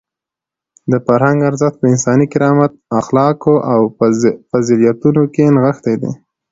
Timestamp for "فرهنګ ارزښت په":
1.05-1.85